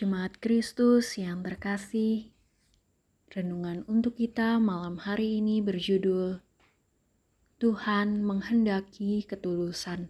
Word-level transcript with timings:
Jemaat 0.00 0.40
Kristus 0.40 1.20
yang 1.20 1.44
terkasih, 1.44 2.32
renungan 3.36 3.84
untuk 3.84 4.16
kita 4.16 4.56
malam 4.56 4.96
hari 4.96 5.44
ini 5.44 5.60
berjudul 5.60 6.40
Tuhan 7.60 8.24
menghendaki 8.24 9.28
ketulusan. 9.28 10.08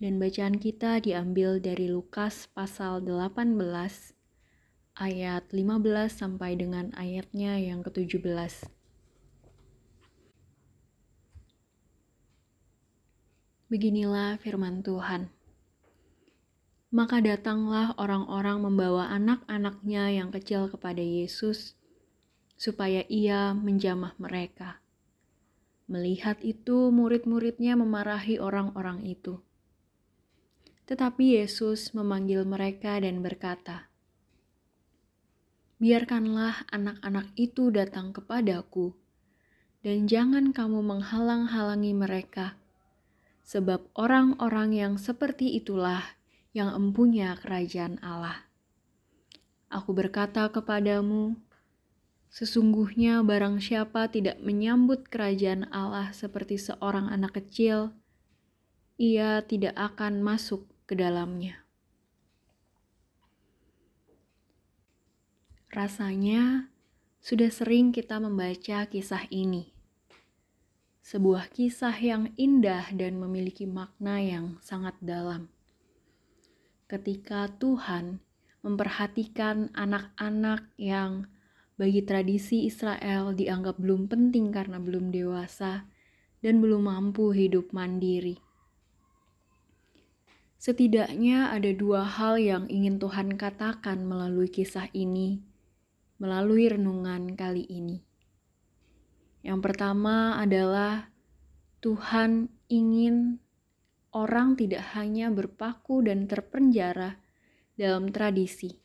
Dan 0.00 0.16
bacaan 0.16 0.56
kita 0.56 1.04
diambil 1.04 1.60
dari 1.60 1.92
Lukas 1.92 2.48
pasal 2.48 3.04
18 3.04 3.60
ayat 4.96 5.44
15 5.52 6.08
sampai 6.08 6.56
dengan 6.56 6.88
ayatnya 6.96 7.60
yang 7.60 7.84
ke-17. 7.84 8.24
Beginilah 13.68 14.40
firman 14.40 14.80
Tuhan. 14.80 15.37
Maka 16.88 17.20
datanglah 17.20 17.92
orang-orang 18.00 18.64
membawa 18.64 19.12
anak-anaknya 19.12 20.08
yang 20.08 20.32
kecil 20.32 20.72
kepada 20.72 21.04
Yesus, 21.04 21.76
supaya 22.56 23.04
ia 23.12 23.52
menjamah 23.52 24.16
mereka. 24.16 24.80
Melihat 25.84 26.40
itu, 26.40 26.88
murid-muridnya 26.88 27.76
memarahi 27.76 28.40
orang-orang 28.40 29.04
itu. 29.04 29.40
Tetapi 30.88 31.40
Yesus 31.40 31.92
memanggil 31.92 32.48
mereka 32.48 32.96
dan 32.96 33.20
berkata, 33.20 33.92
"Biarkanlah 35.76 36.72
anak-anak 36.72 37.36
itu 37.36 37.68
datang 37.68 38.16
kepadaku, 38.16 38.96
dan 39.84 40.08
jangan 40.08 40.56
kamu 40.56 40.80
menghalang-halangi 40.80 41.92
mereka, 41.92 42.56
sebab 43.44 43.84
orang-orang 43.92 44.72
yang 44.72 44.94
seperti 44.96 45.52
itulah." 45.52 46.17
Yang 46.56 46.72
empunya 46.72 47.36
kerajaan 47.36 48.00
Allah. 48.00 48.48
Aku 49.68 49.92
berkata 49.92 50.48
kepadamu, 50.48 51.36
sesungguhnya 52.32 53.20
barang 53.20 53.60
siapa 53.60 54.08
tidak 54.08 54.40
menyambut 54.40 55.04
kerajaan 55.12 55.68
Allah 55.68 56.08
seperti 56.16 56.56
seorang 56.56 57.12
anak 57.12 57.36
kecil, 57.36 57.92
ia 58.96 59.44
tidak 59.44 59.76
akan 59.76 60.24
masuk 60.24 60.64
ke 60.88 60.96
dalamnya. 60.96 61.68
Rasanya 65.68 66.72
sudah 67.20 67.52
sering 67.52 67.92
kita 67.92 68.16
membaca 68.16 68.88
kisah 68.88 69.28
ini. 69.28 69.76
Sebuah 71.04 71.52
kisah 71.52 71.92
yang 72.00 72.32
indah 72.40 72.88
dan 72.96 73.20
memiliki 73.20 73.68
makna 73.68 74.16
yang 74.16 74.56
sangat 74.64 74.96
dalam 75.04 75.52
ketika 76.88 77.52
Tuhan 77.60 78.24
memperhatikan 78.64 79.70
anak-anak 79.76 80.72
yang 80.80 81.28
bagi 81.78 82.02
tradisi 82.02 82.66
Israel 82.66 83.36
dianggap 83.36 83.78
belum 83.78 84.10
penting 84.10 84.50
karena 84.50 84.82
belum 84.82 85.14
dewasa 85.14 85.86
dan 86.42 86.58
belum 86.58 86.90
mampu 86.90 87.30
hidup 87.30 87.70
mandiri. 87.70 88.40
Setidaknya 90.58 91.54
ada 91.54 91.70
dua 91.70 92.02
hal 92.02 92.34
yang 92.42 92.66
ingin 92.66 92.98
Tuhan 92.98 93.38
katakan 93.38 94.02
melalui 94.02 94.50
kisah 94.50 94.90
ini, 94.90 95.38
melalui 96.18 96.66
renungan 96.66 97.38
kali 97.38 97.62
ini. 97.70 98.02
Yang 99.46 99.60
pertama 99.62 100.34
adalah 100.34 101.14
Tuhan 101.78 102.50
ingin 102.66 103.38
orang 104.12 104.56
tidak 104.56 104.84
hanya 104.96 105.28
berpaku 105.28 106.04
dan 106.06 106.24
terpenjara 106.24 107.20
dalam 107.76 108.10
tradisi, 108.10 108.80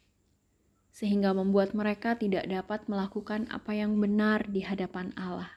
sehingga 0.94 1.34
membuat 1.34 1.74
mereka 1.74 2.14
tidak 2.20 2.46
dapat 2.46 2.86
melakukan 2.92 3.50
apa 3.50 3.74
yang 3.74 3.98
benar 3.98 4.46
di 4.52 4.62
hadapan 4.62 5.16
Allah. 5.18 5.50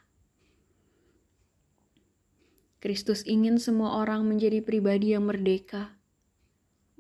Kristus 2.81 3.27
ingin 3.27 3.59
semua 3.59 3.99
orang 3.99 4.23
menjadi 4.29 4.63
pribadi 4.63 5.13
yang 5.17 5.27
merdeka, 5.27 5.97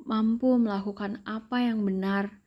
mampu 0.03 0.59
melakukan 0.59 1.23
apa 1.23 1.63
yang 1.63 1.87
benar 1.87 2.43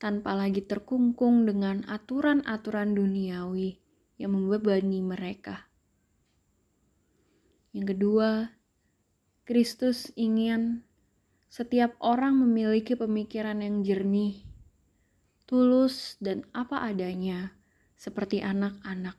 tanpa 0.00 0.34
lagi 0.34 0.64
terkungkung 0.66 1.46
dengan 1.46 1.86
aturan-aturan 1.86 2.96
duniawi 2.96 3.78
yang 4.18 4.34
membebani 4.34 4.98
mereka. 4.98 5.70
Yang 7.72 7.96
kedua, 7.96 8.28
Kristus 9.42 10.14
ingin 10.14 10.86
setiap 11.50 11.98
orang 11.98 12.38
memiliki 12.38 12.94
pemikiran 12.94 13.58
yang 13.58 13.82
jernih, 13.82 14.38
tulus, 15.50 16.14
dan 16.22 16.46
apa 16.54 16.78
adanya, 16.78 17.50
seperti 17.98 18.38
anak-anak. 18.38 19.18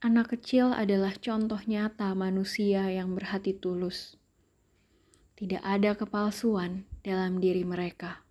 Anak 0.00 0.32
kecil 0.32 0.72
adalah 0.72 1.12
contoh 1.20 1.60
nyata 1.68 2.16
manusia 2.16 2.88
yang 2.88 3.12
berhati 3.12 3.52
tulus. 3.52 4.16
Tidak 5.36 5.60
ada 5.60 5.92
kepalsuan 5.92 6.88
dalam 7.04 7.44
diri 7.44 7.60
mereka. 7.60 8.24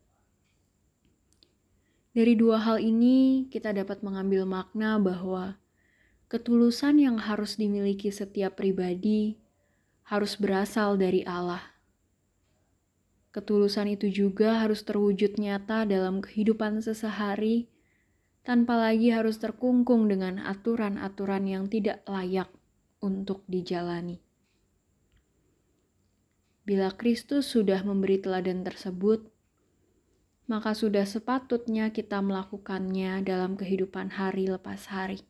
Dari 2.18 2.34
dua 2.34 2.66
hal 2.66 2.82
ini, 2.82 3.46
kita 3.46 3.78
dapat 3.78 4.02
mengambil 4.02 4.50
makna 4.50 4.98
bahwa 4.98 5.62
ketulusan 6.34 6.98
yang 6.98 7.22
harus 7.22 7.62
dimiliki 7.62 8.10
setiap 8.10 8.58
pribadi 8.58 9.38
harus 10.08 10.38
berasal 10.38 10.96
dari 10.98 11.26
Allah. 11.26 11.62
Ketulusan 13.32 13.88
itu 13.88 14.12
juga 14.12 14.60
harus 14.60 14.84
terwujud 14.84 15.40
nyata 15.40 15.88
dalam 15.88 16.20
kehidupan 16.20 16.84
sesehari, 16.84 17.72
tanpa 18.44 18.76
lagi 18.76 19.14
harus 19.14 19.40
terkungkung 19.40 20.12
dengan 20.12 20.42
aturan-aturan 20.42 21.48
yang 21.48 21.64
tidak 21.72 22.04
layak 22.10 22.52
untuk 23.00 23.48
dijalani. 23.48 24.20
Bila 26.68 26.94
Kristus 26.94 27.50
sudah 27.50 27.82
memberi 27.82 28.22
teladan 28.22 28.62
tersebut, 28.62 29.32
maka 30.52 30.76
sudah 30.76 31.08
sepatutnya 31.08 31.96
kita 31.96 32.20
melakukannya 32.20 33.24
dalam 33.24 33.56
kehidupan 33.56 34.12
hari 34.20 34.52
lepas 34.52 34.92
hari. 34.92 35.24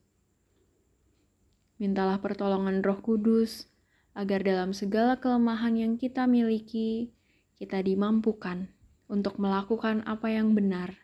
Mintalah 1.78 2.18
pertolongan 2.18 2.82
Roh 2.82 3.00
Kudus 3.02 3.70
agar 4.12 4.44
dalam 4.44 4.76
segala 4.76 5.16
kelemahan 5.20 5.76
yang 5.80 5.94
kita 5.96 6.28
miliki, 6.28 7.16
kita 7.56 7.80
dimampukan 7.80 8.68
untuk 9.08 9.40
melakukan 9.40 10.04
apa 10.08 10.32
yang 10.32 10.56
benar 10.56 11.00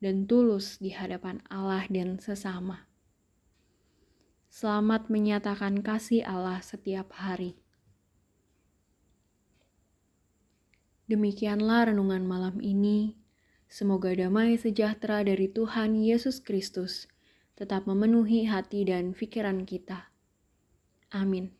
dan 0.00 0.24
tulus 0.24 0.80
di 0.80 0.90
hadapan 0.90 1.44
Allah 1.52 1.84
dan 1.86 2.18
sesama. 2.18 2.88
Selamat 4.50 5.06
menyatakan 5.06 5.78
kasih 5.78 6.26
Allah 6.26 6.58
setiap 6.58 7.14
hari. 7.14 7.54
Demikianlah 11.06 11.90
renungan 11.90 12.26
malam 12.26 12.58
ini. 12.58 13.18
Semoga 13.70 14.10
damai 14.10 14.58
sejahtera 14.58 15.22
dari 15.22 15.46
Tuhan 15.46 15.94
Yesus 15.94 16.42
Kristus 16.42 17.06
tetap 17.54 17.86
memenuhi 17.86 18.50
hati 18.50 18.82
dan 18.88 19.14
pikiran 19.14 19.62
kita. 19.68 20.10
Amin. 21.14 21.59